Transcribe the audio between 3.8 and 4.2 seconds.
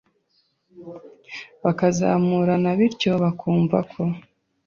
ko«